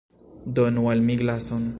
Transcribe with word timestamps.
Donu 0.59 0.89
al 0.93 1.05
mi 1.11 1.19
glason. 1.23 1.69